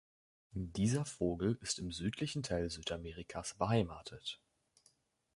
[0.53, 4.41] Dieser Vogel ist im südlichen Teil Südamerikas beheimatet.